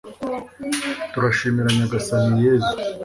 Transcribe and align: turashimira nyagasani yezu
turashimira 1.11 1.69
nyagasani 1.77 2.37
yezu 2.45 2.73